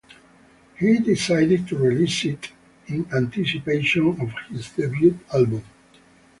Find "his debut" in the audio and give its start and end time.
4.49-5.19